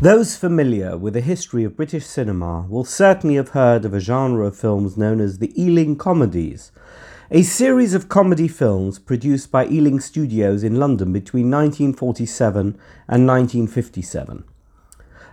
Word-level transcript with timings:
Those 0.00 0.36
familiar 0.36 0.96
with 0.96 1.14
the 1.14 1.20
history 1.20 1.64
of 1.64 1.76
British 1.76 2.06
cinema 2.06 2.64
will 2.68 2.84
certainly 2.84 3.34
have 3.34 3.48
heard 3.48 3.84
of 3.84 3.92
a 3.92 3.98
genre 3.98 4.46
of 4.46 4.56
films 4.56 4.96
known 4.96 5.20
as 5.20 5.38
the 5.38 5.52
Ealing 5.60 5.96
Comedies, 5.96 6.70
a 7.32 7.42
series 7.42 7.94
of 7.94 8.08
comedy 8.08 8.46
films 8.46 9.00
produced 9.00 9.50
by 9.50 9.66
Ealing 9.66 9.98
Studios 9.98 10.62
in 10.62 10.76
London 10.76 11.12
between 11.12 11.50
1947 11.50 12.78
and 13.08 13.26
1957. 13.26 14.44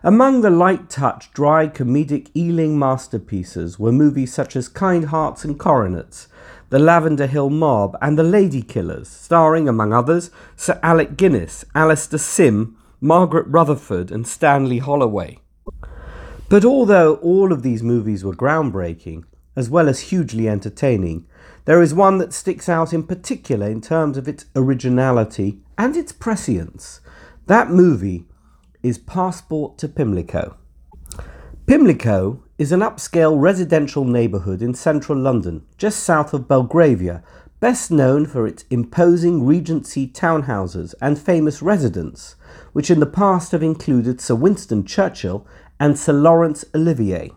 Among 0.01 0.41
the 0.41 0.49
light 0.49 0.89
touch, 0.89 1.31
dry, 1.31 1.67
comedic 1.67 2.31
Ealing 2.35 2.79
masterpieces 2.79 3.77
were 3.77 3.91
movies 3.91 4.33
such 4.33 4.55
as 4.55 4.67
Kind 4.67 5.05
Hearts 5.05 5.45
and 5.45 5.59
Coronets, 5.59 6.27
The 6.71 6.79
Lavender 6.79 7.27
Hill 7.27 7.51
Mob, 7.51 7.95
and 8.01 8.17
The 8.17 8.23
Ladykillers, 8.23 9.05
starring, 9.05 9.69
among 9.69 9.93
others, 9.93 10.31
Sir 10.55 10.79
Alec 10.81 11.17
Guinness, 11.17 11.65
Alastair 11.75 12.17
Sim, 12.17 12.75
Margaret 13.01 13.47
Rutherford, 13.47 14.11
and 14.11 14.27
Stanley 14.27 14.79
Holloway. 14.79 15.39
But 16.49 16.63
although 16.63 17.15
all 17.15 17.51
of 17.51 17.63
these 17.63 17.83
movies 17.83 18.23
were 18.23 18.35
groundbreaking, 18.35 19.23
as 19.55 19.69
well 19.69 19.87
as 19.87 20.11
hugely 20.11 20.47
entertaining, 20.47 21.25
there 21.65 21.81
is 21.81 21.93
one 21.93 22.17
that 22.19 22.33
sticks 22.33 22.69
out 22.69 22.93
in 22.93 23.03
particular 23.03 23.67
in 23.67 23.81
terms 23.81 24.17
of 24.17 24.27
its 24.27 24.45
originality 24.55 25.59
and 25.77 25.95
its 25.95 26.11
prescience. 26.11 27.01
That 27.47 27.69
movie 27.69 28.25
is 28.83 28.97
Passport 28.97 29.77
to 29.79 29.87
Pimlico. 29.87 30.57
Pimlico 31.65 32.43
is 32.59 32.71
an 32.71 32.81
upscale 32.81 33.41
residential 33.41 34.05
neighbourhood 34.05 34.61
in 34.61 34.75
central 34.75 35.17
London, 35.17 35.65
just 35.77 36.03
south 36.03 36.33
of 36.33 36.47
Belgravia, 36.47 37.23
best 37.65 37.89
known 37.89 38.27
for 38.27 38.45
its 38.45 38.63
imposing 38.69 39.43
Regency 39.43 40.07
townhouses 40.07 40.93
and 41.01 41.17
famous 41.17 41.63
residents, 41.63 42.35
which 42.73 42.91
in 42.91 42.99
the 42.99 43.07
past 43.07 43.53
have 43.53 43.63
included 43.63 44.21
Sir 44.21 44.35
Winston 44.35 44.85
Churchill 44.85 45.47
and 45.79 45.97
Sir 45.97 46.13
Laurence 46.13 46.63
Olivier. 46.75 47.31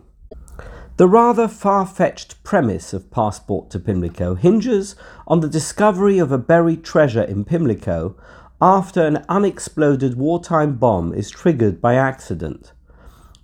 The 0.97 1.07
rather 1.07 1.47
far 1.47 1.87
fetched 1.87 2.43
premise 2.43 2.93
of 2.93 3.09
Passport 3.09 3.71
to 3.71 3.79
Pimlico 3.79 4.35
hinges 4.35 4.95
on 5.25 5.39
the 5.39 5.49
discovery 5.49 6.19
of 6.19 6.31
a 6.31 6.37
buried 6.37 6.83
treasure 6.83 7.23
in 7.23 7.43
Pimlico 7.43 8.15
after 8.61 9.03
an 9.03 9.25
unexploded 9.29 10.15
wartime 10.15 10.75
bomb 10.75 11.11
is 11.11 11.31
triggered 11.31 11.81
by 11.81 11.95
accident. 11.95 12.71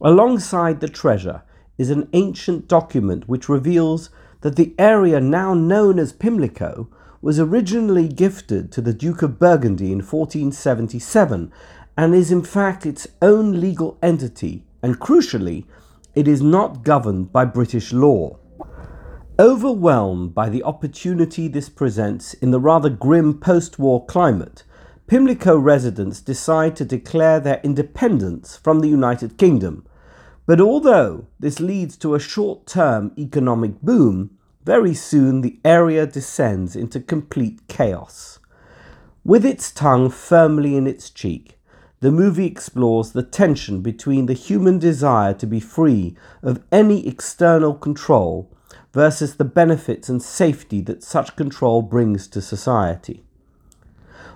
Alongside 0.02 0.82
the 0.82 0.88
treasure 0.88 1.42
is 1.80 1.90
an 1.90 2.08
ancient 2.14 2.68
document 2.68 3.28
which 3.28 3.50
reveals 3.50 4.12
that 4.46 4.58
the 4.58 4.76
area 4.78 5.20
now 5.20 5.56
known 5.56 5.98
as 5.98 6.14
Pimlico 6.14 6.88
was 7.20 7.40
originally 7.40 8.08
gifted 8.08 8.72
to 8.72 8.80
the 8.80 8.94
Duke 8.94 9.24
of 9.24 9.40
Burgundy 9.40 9.88
in 9.88 10.04
1477 10.04 11.52
and 11.98 12.14
is 12.14 12.32
in 12.32 12.44
fact 12.44 12.86
its 12.86 13.08
own 13.24 13.60
legal 13.60 13.98
entity, 14.04 14.64
and 14.84 15.00
crucially, 15.00 15.66
it 16.14 16.28
is 16.28 16.44
not 16.44 16.84
governed 16.84 17.34
by 17.34 17.44
British 17.44 17.92
law. 17.92 18.38
Overwhelmed 19.40 20.36
by 20.36 20.50
the 20.50 20.62
opportunity 20.62 21.48
this 21.48 21.68
presents 21.68 22.36
in 22.36 22.52
the 22.52 22.60
rather 22.60 22.92
grim 22.92 23.40
post 23.40 23.80
war 23.80 24.06
climate, 24.06 24.62
Pimlico 25.08 25.58
residents 25.58 26.22
decide 26.22 26.76
to 26.76 26.86
declare 26.86 27.40
their 27.40 27.62
independence 27.64 28.58
from 28.58 28.82
the 28.82 28.90
United 28.90 29.40
Kingdom. 29.40 29.88
But 30.46 30.62
although 30.62 31.26
this 31.40 31.60
leads 31.60 31.98
to 31.98 32.14
a 32.14 32.20
short 32.20 32.68
term 32.68 33.12
economic 33.18 33.82
boom, 33.82 34.35
very 34.66 34.96
soon 34.96 35.42
the 35.42 35.60
area 35.64 36.08
descends 36.08 36.76
into 36.76 37.00
complete 37.00 37.68
chaos. 37.68 38.40
With 39.24 39.46
its 39.46 39.72
tongue 39.72 40.10
firmly 40.10 40.76
in 40.76 40.88
its 40.88 41.10
cheek, 41.12 41.60
the 42.00 42.12
movie 42.12 42.48
explores 42.48 43.12
the 43.12 43.24
tension 43.24 43.82
between 43.82 44.26
the 44.26 44.34
human 44.34 44.80
desire 44.80 45.34
to 45.36 45.48
be 45.48 45.60
free 45.60 46.16
of 46.42 46.64
any 46.72 47.08
external 47.08 47.76
control 47.76 48.52
versus 48.92 49.36
the 49.36 49.46
benefits 49.46 50.10
and 50.10 50.22
safety 50.22 50.82
that 50.82 51.04
such 51.04 51.36
control 51.36 51.82
brings 51.82 52.28
to 52.28 52.42
society. 52.42 53.24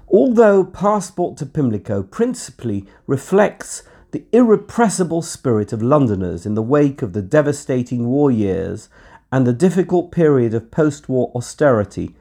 Although 0.07 0.63
Passport 0.63 1.37
to 1.37 1.45
Pimlico 1.45 2.03
principally 2.03 2.87
reflects 3.05 3.83
the 4.11 4.25
irrepressible 4.31 5.21
spirit 5.21 5.71
of 5.71 5.83
Londoners 5.83 6.45
in 6.45 6.55
the 6.55 6.63
wake 6.63 7.01
of 7.01 7.13
the 7.13 7.21
devastating 7.21 8.07
war 8.07 8.31
years 8.31 8.89
and 9.31 9.45
the 9.45 9.53
difficult 9.53 10.11
period 10.11 10.53
of 10.53 10.71
post 10.71 11.07
war 11.07 11.31
austerity, 11.35 12.15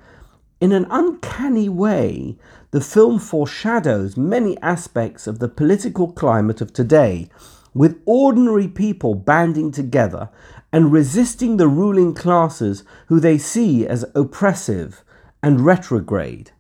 in 0.61 0.73
an 0.73 0.87
uncanny 0.91 1.69
way, 1.69 2.37
the 2.73 2.81
film 2.81 3.19
foreshadows 3.19 4.17
many 4.17 4.61
aspects 4.61 5.27
of 5.27 5.39
the 5.39 5.49
political 5.49 6.13
climate 6.13 6.61
of 6.61 6.73
today, 6.73 7.29
with 7.75 8.03
ordinary 8.07 8.67
people 8.67 9.15
banding 9.15 9.71
together 9.71 10.29
and 10.73 10.93
resisting 10.93 11.57
the 11.57 11.69
ruling 11.69 12.13
classes 12.13 12.83
who 13.07 13.21
they 13.21 13.39
see 13.39 13.87
as 13.87 14.05
oppressive 14.15 15.05
and 15.43 15.61
retrograde. 15.61 16.51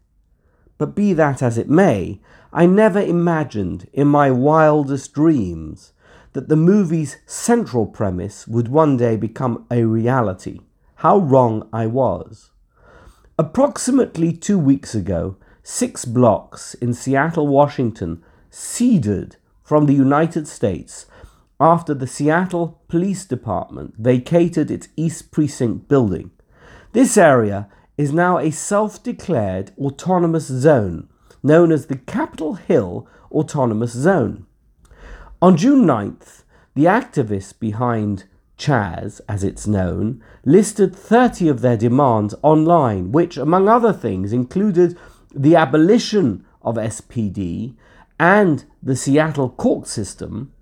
But 0.79 0.95
be 0.95 1.13
that 1.15 1.43
as 1.43 1.59
it 1.59 1.69
may, 1.69 2.21
I 2.53 2.67
never 2.67 3.01
imagined 3.01 3.89
in 3.93 4.07
my 4.07 4.31
wildest 4.31 5.13
dreams 5.13 5.93
that 6.39 6.49
the 6.49 6.55
movie's 6.55 7.17
central 7.27 7.85
premise 7.85 8.47
would 8.47 8.69
one 8.69 8.97
day 8.97 9.17
become 9.17 9.67
a 9.73 9.83
reality. 9.83 10.61
How 10.95 11.19
wrong 11.19 11.69
I 11.73 11.87
was. 11.89 12.53
Approximately 13.37 14.35
two 14.35 14.57
weeks 14.57 14.95
ago, 14.95 15.37
six 15.65 16.05
blocks 16.05 16.75
in 16.75 16.95
Seattle, 16.95 17.49
Washington, 17.49 18.23
ceded 18.51 19.35
from 19.65 19.87
the 19.87 19.95
United 19.95 20.47
States 20.47 21.07
after 21.59 21.93
the 21.93 22.07
Seattle 22.07 22.81
Police 22.87 23.25
Department 23.25 23.95
vacated 23.99 24.71
its 24.71 24.91
East 24.95 25.33
Precinct 25.33 25.89
building. 25.89 26.31
This 26.93 27.17
area 27.17 27.67
is 27.97 28.13
now 28.13 28.39
a 28.39 28.53
self 28.53 29.03
declared 29.03 29.73
autonomous 29.77 30.47
zone 30.47 31.09
known 31.43 31.73
as 31.73 31.87
the 31.87 31.99
Capitol 31.99 32.55
Hill 32.55 33.09
Autonomous 33.33 33.91
Zone. 33.91 34.47
On 35.41 35.57
June 35.57 35.85
9th, 35.85 36.43
the 36.75 36.87
activists 36.87 37.57
behind 37.57 38.25
Chaz, 38.59 39.21
as 39.29 39.45
it's 39.45 39.69
known, 39.69 40.21
listed 40.45 40.97
30 40.97 41.49
of 41.49 41.61
their 41.61 41.77
demands 41.77 42.35
online, 42.43 43.13
which, 43.13 43.37
among 43.37 43.69
other 43.69 43.93
things, 43.93 44.33
included 44.33 44.99
the 45.33 45.55
abolition 45.55 46.45
of 46.61 46.75
SPD 46.75 47.77
and 48.19 48.65
the 48.83 48.97
Seattle 48.97 49.51
court 49.51 49.87
system, 49.87 50.53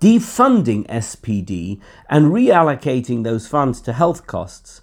defunding 0.00 0.86
SPD 0.86 1.80
and 2.08 2.26
reallocating 2.26 3.24
those 3.24 3.48
funds 3.48 3.80
to 3.80 3.92
health 3.92 4.28
costs, 4.28 4.80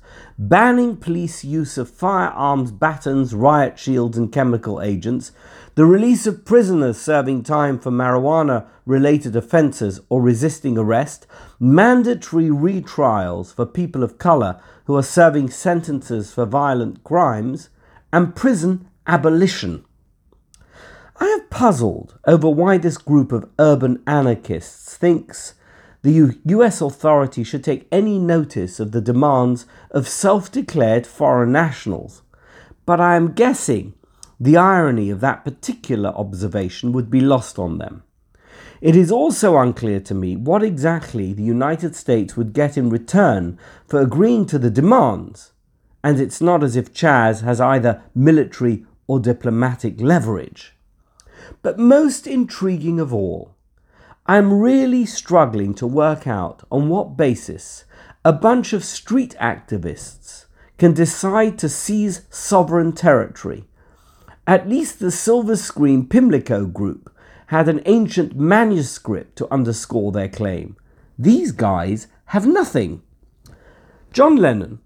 banning 0.49 0.97
police 0.97 1.43
use 1.43 1.77
of 1.77 1.87
firearms, 1.87 2.71
batons, 2.71 3.31
riot 3.31 3.77
shields, 3.77 4.17
and 4.17 4.33
chemical 4.33 4.81
agents, 4.81 5.31
the 5.75 5.85
release 5.85 6.25
of 6.25 6.43
prisoners 6.43 6.99
serving 6.99 7.43
time 7.43 7.77
for 7.77 7.91
marijuana 7.91 8.65
related 8.87 9.35
offences 9.35 9.99
or 10.09 10.19
resisting 10.19 10.79
arrest, 10.79 11.27
mandatory 11.59 12.47
retrials 12.47 13.53
for 13.53 13.67
people 13.67 14.03
of 14.03 14.17
colour 14.17 14.59
who 14.85 14.95
are 14.95 15.03
serving 15.03 15.47
sentences 15.47 16.33
for 16.33 16.45
violent 16.47 17.03
crimes, 17.03 17.69
and 18.11 18.35
prison 18.35 18.89
abolition. 19.05 19.85
I 21.19 21.27
have 21.27 21.51
puzzled 21.51 22.17
over 22.25 22.49
why 22.49 22.79
this 22.79 22.97
group 22.97 23.31
of 23.31 23.47
urban 23.59 24.01
anarchists 24.07 24.97
thinks 24.97 25.53
the 26.03 26.11
U- 26.11 26.39
US 26.45 26.81
authority 26.81 27.43
should 27.43 27.63
take 27.63 27.87
any 27.91 28.17
notice 28.17 28.79
of 28.79 28.91
the 28.91 29.01
demands 29.01 29.65
of 29.91 30.07
self 30.07 30.51
declared 30.51 31.05
foreign 31.05 31.51
nationals, 31.51 32.23
but 32.85 32.99
I 32.99 33.15
am 33.15 33.33
guessing 33.33 33.93
the 34.39 34.57
irony 34.57 35.11
of 35.11 35.19
that 35.19 35.45
particular 35.45 36.09
observation 36.09 36.91
would 36.93 37.11
be 37.11 37.21
lost 37.21 37.59
on 37.59 37.77
them. 37.77 38.03
It 38.81 38.95
is 38.95 39.11
also 39.11 39.57
unclear 39.59 39.99
to 39.99 40.15
me 40.15 40.35
what 40.35 40.63
exactly 40.63 41.33
the 41.33 41.43
United 41.43 41.95
States 41.95 42.35
would 42.35 42.51
get 42.51 42.77
in 42.77 42.89
return 42.89 43.59
for 43.87 44.01
agreeing 44.01 44.47
to 44.47 44.57
the 44.57 44.71
demands, 44.71 45.51
and 46.03 46.19
it's 46.19 46.41
not 46.41 46.63
as 46.63 46.75
if 46.75 46.91
Chaz 46.91 47.43
has 47.43 47.61
either 47.61 48.01
military 48.15 48.85
or 49.05 49.19
diplomatic 49.19 50.01
leverage. 50.01 50.73
But 51.61 51.77
most 51.77 52.25
intriguing 52.25 52.99
of 52.99 53.13
all, 53.13 53.53
I'm 54.31 54.61
really 54.61 55.05
struggling 55.05 55.73
to 55.73 55.85
work 55.85 56.25
out 56.25 56.63
on 56.71 56.87
what 56.87 57.17
basis 57.17 57.83
a 58.23 58.31
bunch 58.31 58.71
of 58.71 58.85
street 58.85 59.35
activists 59.41 60.45
can 60.77 60.93
decide 60.93 61.59
to 61.59 61.67
seize 61.67 62.21
sovereign 62.29 62.93
territory. 62.93 63.65
At 64.47 64.69
least 64.69 64.99
the 64.99 65.11
Silver 65.11 65.57
Screen 65.57 66.07
Pimlico 66.07 66.65
group 66.65 67.13
had 67.47 67.67
an 67.67 67.81
ancient 67.85 68.33
manuscript 68.33 69.35
to 69.35 69.53
underscore 69.53 70.13
their 70.13 70.29
claim. 70.29 70.77
These 71.19 71.51
guys 71.51 72.07
have 72.27 72.47
nothing. 72.47 73.01
John 74.13 74.37
Lennon, 74.37 74.79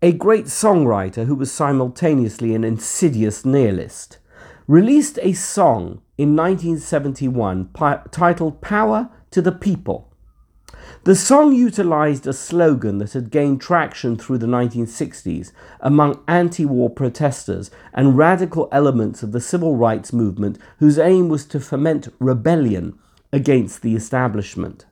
a 0.00 0.12
great 0.12 0.46
songwriter 0.46 1.26
who 1.26 1.34
was 1.34 1.52
simultaneously 1.52 2.54
an 2.54 2.64
insidious 2.64 3.44
nihilist, 3.44 4.16
released 4.66 5.18
a 5.20 5.34
song 5.34 6.00
in 6.18 6.34
1971 6.34 7.70
titled 8.10 8.60
Power 8.60 9.08
to 9.30 9.40
the 9.40 9.52
People. 9.52 10.12
The 11.04 11.14
song 11.14 11.54
utilized 11.54 12.26
a 12.26 12.32
slogan 12.32 12.98
that 12.98 13.12
had 13.12 13.30
gained 13.30 13.60
traction 13.60 14.16
through 14.16 14.38
the 14.38 14.46
1960s 14.46 15.52
among 15.80 16.22
anti 16.26 16.64
war 16.64 16.90
protesters 16.90 17.70
and 17.94 18.18
radical 18.18 18.68
elements 18.72 19.22
of 19.22 19.32
the 19.32 19.40
civil 19.40 19.76
rights 19.76 20.12
movement 20.12 20.58
whose 20.78 20.98
aim 20.98 21.28
was 21.28 21.46
to 21.46 21.60
foment 21.60 22.08
rebellion 22.18 22.98
against 23.32 23.82
the 23.82 23.94
establishment. 23.94 24.86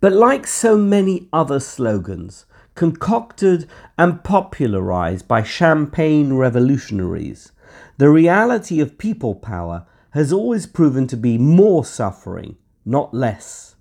But 0.00 0.12
like 0.12 0.46
so 0.46 0.76
many 0.76 1.28
other 1.32 1.60
slogans, 1.60 2.44
concocted 2.74 3.68
and 3.96 4.24
popularized 4.24 5.28
by 5.28 5.42
champagne 5.42 6.34
revolutionaries, 6.34 7.52
the 7.96 8.10
reality 8.10 8.80
of 8.80 8.98
people 8.98 9.34
power 9.34 9.86
has 10.10 10.32
always 10.32 10.66
proven 10.66 11.06
to 11.06 11.16
be 11.16 11.38
more 11.38 11.84
suffering, 11.84 12.56
not 12.84 13.14
less. 13.14 13.76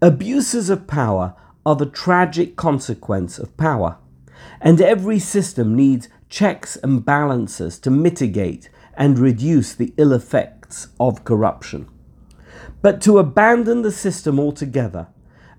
Abuses 0.00 0.70
of 0.70 0.86
power 0.86 1.34
are 1.64 1.76
the 1.76 1.86
tragic 1.86 2.56
consequence 2.56 3.38
of 3.38 3.56
power, 3.56 3.98
and 4.60 4.80
every 4.80 5.18
system 5.18 5.74
needs 5.74 6.08
checks 6.28 6.76
and 6.76 7.04
balances 7.04 7.78
to 7.78 7.90
mitigate 7.90 8.70
and 8.96 9.18
reduce 9.18 9.74
the 9.74 9.92
ill 9.96 10.12
effects 10.12 10.88
of 10.98 11.24
corruption. 11.24 11.88
But 12.82 13.00
to 13.02 13.18
abandon 13.18 13.82
the 13.82 13.92
system 13.92 14.38
altogether 14.38 15.08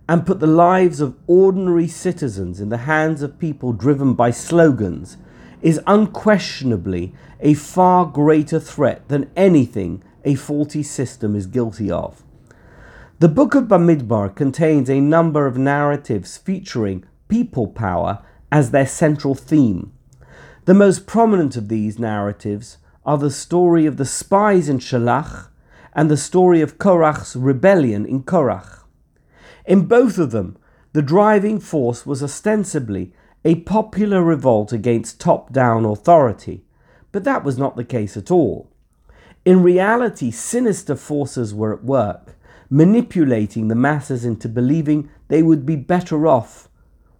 and 0.07 0.25
put 0.25 0.39
the 0.39 0.47
lives 0.47 1.01
of 1.01 1.17
ordinary 1.27 1.87
citizens 1.87 2.59
in 2.59 2.69
the 2.69 2.77
hands 2.77 3.21
of 3.21 3.39
people 3.39 3.73
driven 3.73 4.13
by 4.13 4.31
slogans 4.31 5.17
is 5.61 5.79
unquestionably 5.87 7.13
a 7.39 7.53
far 7.53 8.05
greater 8.05 8.59
threat 8.59 9.07
than 9.07 9.29
anything 9.35 10.03
a 10.23 10.35
faulty 10.35 10.83
system 10.83 11.35
is 11.35 11.47
guilty 11.47 11.89
of. 11.89 12.23
The 13.19 13.27
Book 13.27 13.55
of 13.55 13.65
Bamidbar 13.65 14.35
contains 14.35 14.89
a 14.89 15.01
number 15.01 15.45
of 15.45 15.57
narratives 15.57 16.37
featuring 16.37 17.03
people 17.27 17.67
power 17.67 18.23
as 18.51 18.71
their 18.71 18.87
central 18.87 19.35
theme. 19.35 19.91
The 20.65 20.73
most 20.73 21.05
prominent 21.05 21.55
of 21.55 21.67
these 21.67 21.99
narratives 21.99 22.77
are 23.05 23.17
the 23.17 23.31
story 23.31 23.85
of 23.85 23.97
the 23.97 24.05
spies 24.05 24.69
in 24.69 24.79
Shalach 24.79 25.49
and 25.93 26.09
the 26.09 26.17
story 26.17 26.61
of 26.61 26.77
Korach's 26.77 27.35
rebellion 27.35 28.05
in 28.05 28.23
Korach. 28.23 28.83
In 29.65 29.85
both 29.85 30.17
of 30.17 30.31
them, 30.31 30.57
the 30.93 31.01
driving 31.01 31.59
force 31.59 32.05
was 32.05 32.23
ostensibly 32.23 33.13
a 33.45 33.55
popular 33.55 34.21
revolt 34.21 34.73
against 34.73 35.19
top 35.19 35.53
down 35.53 35.85
authority, 35.85 36.63
but 37.11 37.23
that 37.23 37.43
was 37.43 37.57
not 37.57 37.75
the 37.75 37.83
case 37.83 38.17
at 38.17 38.31
all. 38.31 38.69
In 39.45 39.63
reality, 39.63 40.31
sinister 40.31 40.95
forces 40.95 41.53
were 41.53 41.73
at 41.73 41.83
work, 41.83 42.35
manipulating 42.69 43.67
the 43.67 43.75
masses 43.75 44.25
into 44.25 44.49
believing 44.49 45.09
they 45.29 45.41
would 45.41 45.65
be 45.65 45.75
better 45.75 46.27
off, 46.27 46.67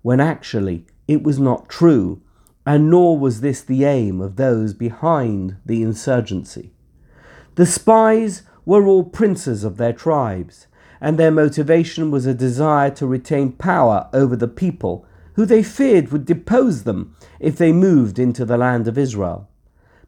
when 0.01 0.19
actually 0.19 0.86
it 1.07 1.24
was 1.24 1.39
not 1.39 1.69
true, 1.69 2.21
and 2.66 2.89
nor 2.89 3.18
was 3.18 3.42
this 3.42 3.62
the 3.62 3.86
aim 3.86 4.21
of 4.21 4.36
those 4.36 4.74
behind 4.74 5.56
the 5.66 5.81
insurgency. 5.81 6.71
The 7.56 7.66
spies 7.66 8.44
were 8.66 8.86
all 8.86 9.04
princes 9.04 9.63
of 9.63 9.77
their 9.77 9.94
tribes, 9.94 10.68
and 11.01 11.18
their 11.18 11.31
motivation 11.31 12.12
was 12.12 12.25
a 12.25 12.33
desire 12.33 12.92
to 12.92 13.07
retain 13.07 13.54
power 13.54 14.10
over 14.13 14.36
the 14.36 14.48
people 14.48 15.06
who 15.39 15.45
they 15.45 15.63
feared 15.63 16.12
would 16.12 16.25
depose 16.25 16.83
them 16.83 17.15
if 17.39 17.56
they 17.56 17.71
moved 17.71 18.19
into 18.19 18.44
the 18.44 18.57
land 18.57 18.89
of 18.89 18.97
Israel. 18.97 19.47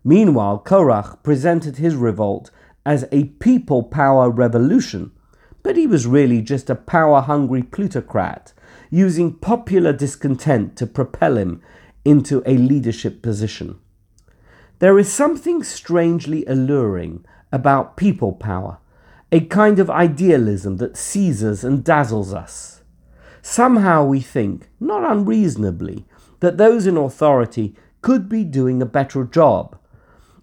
Meanwhile, 0.03 0.61
Korach 0.65 1.23
presented 1.23 1.77
his 1.77 1.95
revolt 1.95 2.51
as 2.85 3.07
a 3.13 3.23
people 3.39 3.81
power 3.81 4.29
revolution, 4.29 5.13
but 5.63 5.77
he 5.77 5.87
was 5.87 6.05
really 6.05 6.41
just 6.41 6.69
a 6.69 6.75
power 6.75 7.21
hungry 7.21 7.63
plutocrat 7.63 8.51
using 8.89 9.33
popular 9.33 9.93
discontent 9.93 10.75
to 10.75 10.85
propel 10.85 11.37
him 11.37 11.61
into 12.03 12.43
a 12.45 12.57
leadership 12.57 13.21
position. 13.21 13.79
There 14.79 14.99
is 14.99 15.09
something 15.09 15.63
strangely 15.63 16.45
alluring 16.45 17.23
about 17.53 17.95
people 17.95 18.33
power, 18.33 18.79
a 19.31 19.39
kind 19.39 19.79
of 19.79 19.89
idealism 19.89 20.75
that 20.75 20.97
seizes 20.97 21.63
and 21.63 21.85
dazzles 21.85 22.33
us. 22.33 22.80
Somehow 23.41 24.05
we 24.05 24.19
think, 24.19 24.69
not 24.79 25.09
unreasonably, 25.09 26.05
that 26.39 26.57
those 26.57 26.85
in 26.85 26.97
authority 26.97 27.75
could 28.01 28.29
be 28.29 28.43
doing 28.43 28.81
a 28.81 28.85
better 28.85 29.23
job, 29.23 29.77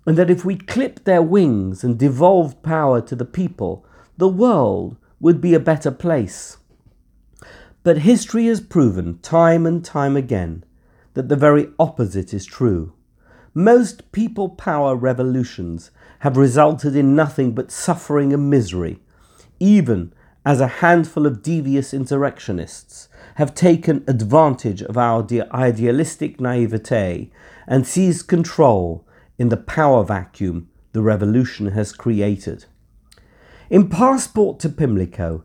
and 0.07 0.17
that 0.17 0.31
if 0.31 0.45
we 0.45 0.57
clipped 0.57 1.05
their 1.05 1.23
wings 1.23 1.85
and 1.85 1.99
devolved 1.99 2.63
power 2.63 3.01
to 3.01 3.15
the 3.15 3.25
people, 3.25 3.85
the 4.17 4.29
world 4.29 4.97
would 5.21 5.41
be 5.41 5.55
a 5.55 5.61
better 5.61 5.91
place. 5.91 6.59
But 7.83 7.99
history 7.99 8.47
has 8.47 8.61
proven 8.61 9.19
time 9.21 9.67
and 9.67 9.85
time 9.85 10.17
again 10.17 10.65
that 11.15 11.29
the 11.29 11.37
very 11.37 11.69
opposite 11.79 12.35
is 12.35 12.47
true. 12.47 12.93
Most 13.55 14.13
people 14.13 14.51
power 14.51 14.95
revolutions 14.95 15.91
have 16.21 16.37
resulted 16.37 16.95
in 16.95 17.17
nothing 17.17 17.53
but 17.53 17.71
suffering 17.71 18.33
and 18.33 18.51
misery, 18.51 19.01
even 19.59 20.13
as 20.49 20.63
a 20.63 20.81
handful 20.81 21.27
of 21.27 21.43
devious 21.43 21.93
insurrectionists 21.93 23.11
have 23.35 23.55
taken 23.55 24.03
advantage 24.09 24.81
of 24.81 24.97
our 24.97 25.23
idealistic 25.53 26.41
naivete 26.41 27.31
and 27.67 27.87
seized 27.87 28.27
control 28.27 29.07
in 29.39 29.51
the 29.51 29.59
power 29.59 30.03
vacuum 30.03 30.67
the 30.93 31.03
revolution 31.03 31.73
has 31.73 31.93
created. 31.93 32.65
In 33.69 33.91
Passport 33.91 34.59
to 34.61 34.71
Pimlico, 34.71 35.45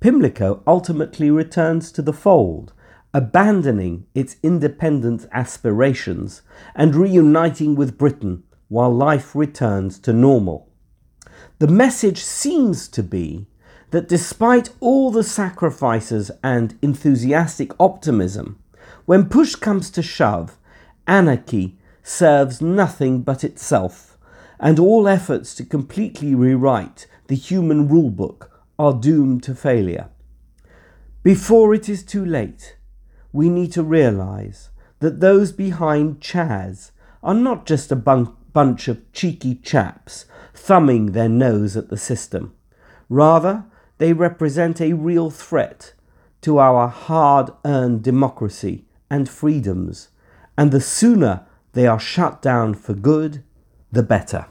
Pimlico 0.00 0.62
ultimately 0.66 1.30
returns 1.30 1.92
to 1.92 2.00
the 2.00 2.14
fold, 2.14 2.72
abandoning 3.12 4.06
its 4.14 4.36
independent 4.42 5.26
aspirations 5.30 6.40
and 6.74 6.94
reuniting 6.94 7.74
with 7.74 7.98
Britain 7.98 8.44
while 8.68 8.94
life 8.94 9.36
returns 9.36 9.98
to 9.98 10.14
normal. 10.14 10.70
The 11.58 11.68
message 11.68 12.24
seems 12.24 12.88
to 12.88 13.02
be 13.02 13.46
that 13.90 14.08
despite 14.08 14.70
all 14.80 15.10
the 15.10 15.24
sacrifices 15.24 16.30
and 16.42 16.78
enthusiastic 16.82 17.72
optimism, 17.80 18.58
when 19.06 19.28
push 19.28 19.54
comes 19.54 19.90
to 19.90 20.02
shove, 20.02 20.58
anarchy 21.06 21.78
serves 22.02 22.60
nothing 22.60 23.22
but 23.22 23.44
itself, 23.44 24.18
and 24.60 24.78
all 24.78 25.08
efforts 25.08 25.54
to 25.54 25.64
completely 25.64 26.34
rewrite 26.34 27.06
the 27.28 27.34
human 27.36 27.88
rulebook 27.88 28.48
are 28.78 28.92
doomed 28.92 29.42
to 29.42 29.54
failure. 29.54 30.08
Before 31.22 31.74
it 31.74 31.88
is 31.88 32.02
too 32.02 32.24
late, 32.24 32.76
we 33.32 33.48
need 33.48 33.72
to 33.72 33.82
realize 33.82 34.70
that 35.00 35.20
those 35.20 35.52
behind 35.52 36.20
Chaz 36.20 36.90
are 37.22 37.34
not 37.34 37.66
just 37.66 37.92
a 37.92 37.96
bun- 37.96 38.34
bunch 38.52 38.88
of 38.88 39.12
cheeky 39.12 39.54
chaps 39.54 40.26
thumbing 40.54 41.12
their 41.12 41.28
nose 41.28 41.76
at 41.76 41.88
the 41.88 41.96
system. 41.96 42.54
Rather, 43.08 43.64
they 43.98 44.12
represent 44.12 44.80
a 44.80 44.94
real 44.94 45.30
threat 45.30 45.92
to 46.40 46.58
our 46.58 46.88
hard 46.88 47.50
earned 47.64 48.02
democracy 48.02 48.84
and 49.10 49.28
freedoms, 49.28 50.08
and 50.56 50.70
the 50.70 50.80
sooner 50.80 51.46
they 51.72 51.86
are 51.86 51.98
shut 51.98 52.40
down 52.40 52.74
for 52.74 52.94
good, 52.94 53.42
the 53.92 54.02
better. 54.02 54.46